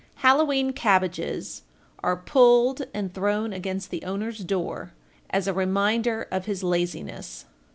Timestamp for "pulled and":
2.17-3.13